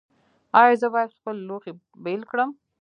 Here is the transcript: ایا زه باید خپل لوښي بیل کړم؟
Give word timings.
ایا 0.59 0.73
زه 0.81 0.87
باید 0.93 1.15
خپل 1.17 1.35
لوښي 1.47 1.71
بیل 2.03 2.21
کړم؟ 2.31 2.49